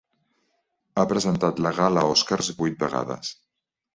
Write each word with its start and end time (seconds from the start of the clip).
Ha 1.01 1.03
presentat 1.11 1.61
la 1.67 1.73
gala 1.81 2.05
Oscars 2.15 2.51
vuit 2.63 2.81
vegades. 2.87 3.33